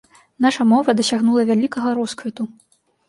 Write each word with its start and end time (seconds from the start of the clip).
Наша 0.45 0.65
мова 0.71 0.95
дасягнула 1.01 1.41
вялікага 1.53 1.93
росквіту. 2.01 2.43